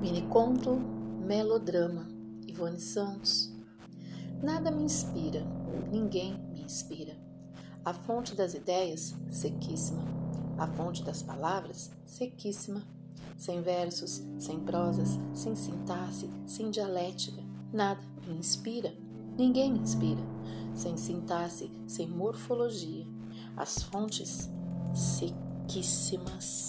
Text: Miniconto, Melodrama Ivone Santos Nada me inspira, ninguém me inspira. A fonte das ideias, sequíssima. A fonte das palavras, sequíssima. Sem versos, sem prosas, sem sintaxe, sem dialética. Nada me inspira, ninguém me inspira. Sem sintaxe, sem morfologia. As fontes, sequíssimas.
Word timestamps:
Miniconto, 0.00 0.76
Melodrama 1.26 2.06
Ivone 2.46 2.80
Santos 2.80 3.52
Nada 4.42 4.70
me 4.70 4.84
inspira, 4.84 5.44
ninguém 5.90 6.38
me 6.52 6.62
inspira. 6.62 7.16
A 7.84 7.92
fonte 7.92 8.36
das 8.36 8.54
ideias, 8.54 9.14
sequíssima. 9.30 10.02
A 10.56 10.66
fonte 10.68 11.02
das 11.02 11.22
palavras, 11.22 11.90
sequíssima. 12.06 12.82
Sem 13.36 13.60
versos, 13.62 14.22
sem 14.38 14.60
prosas, 14.60 15.18
sem 15.34 15.56
sintaxe, 15.56 16.30
sem 16.46 16.70
dialética. 16.70 17.42
Nada 17.72 18.00
me 18.26 18.34
inspira, 18.34 18.94
ninguém 19.36 19.72
me 19.72 19.80
inspira. 19.80 20.20
Sem 20.74 20.96
sintaxe, 20.96 21.70
sem 21.86 22.06
morfologia. 22.06 23.06
As 23.56 23.82
fontes, 23.82 24.48
sequíssimas. 24.94 26.67